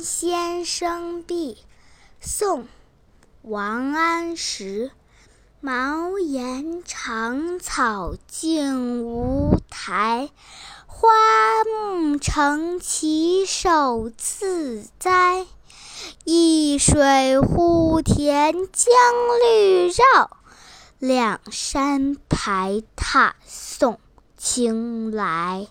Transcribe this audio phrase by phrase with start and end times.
[0.00, 1.58] 先生壁，
[2.20, 2.62] 宋·
[3.42, 4.92] 王安石。
[5.60, 10.30] 茅檐长草净无苔，
[10.86, 11.08] 花
[11.64, 15.46] 木成畦手自栽。
[16.24, 18.94] 一水护田将
[19.42, 20.30] 绿绕，
[21.00, 23.98] 两山排闼送
[24.36, 25.66] 青来。